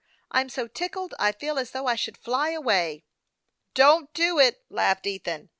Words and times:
I'm 0.31 0.49
so 0.49 0.67
tickled, 0.67 1.13
I 1.19 1.31
feel 1.31 1.59
as 1.59 1.69
though 1.69 1.85
I 1.85 1.93
should 1.93 2.17
fly 2.17 2.49
away."" 2.49 3.05
Don't 3.75 4.11
do 4.15 4.39
it," 4.39 4.63
laughed 4.67 5.05
Ethan. 5.05 5.49